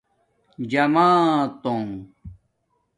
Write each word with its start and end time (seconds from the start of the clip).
جماتونݣ 0.71 1.89